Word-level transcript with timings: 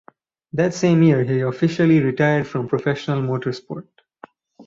That 0.53 0.73
same 0.73 1.03
year 1.03 1.23
he 1.23 1.41
officially 1.41 1.99
retired 1.99 2.47
from 2.47 2.67
professional 2.67 3.21
motorsport. 3.21 3.85